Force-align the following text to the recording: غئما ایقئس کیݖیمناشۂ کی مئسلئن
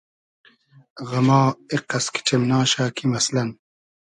غئما 1.09 1.41
ایقئس 1.71 2.05
کیݖیمناشۂ 2.13 2.83
کی 2.95 3.05
مئسلئن 3.13 3.49